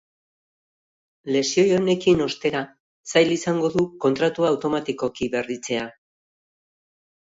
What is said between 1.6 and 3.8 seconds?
honekin, ostera, zail izango